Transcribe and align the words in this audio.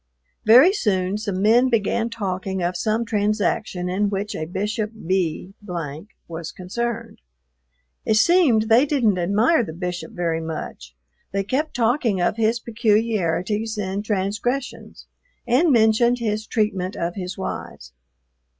Very 0.45 0.73
soon 0.73 1.19
some 1.19 1.43
men 1.43 1.69
began 1.69 2.09
talking 2.09 2.63
of 2.63 2.75
some 2.75 3.05
transaction 3.05 3.87
in 3.87 4.09
which 4.09 4.33
a 4.35 4.45
Bishop 4.47 4.91
B 5.05 5.53
was 6.27 6.51
concerned. 6.51 7.21
It 8.03 8.15
seemed 8.15 8.63
they 8.63 8.87
didn't 8.87 9.19
admire 9.19 9.63
the 9.63 9.73
Bishop 9.73 10.13
very 10.13 10.41
much; 10.41 10.95
they 11.33 11.43
kept 11.43 11.75
talking 11.75 12.19
of 12.19 12.37
his 12.37 12.59
peculiarities 12.59 13.77
and 13.77 14.03
transgressions, 14.03 15.05
and 15.45 15.71
mentioned 15.71 16.17
his 16.17 16.47
treatment 16.47 16.95
of 16.95 17.13
his 17.13 17.37
wives. 17.37 17.93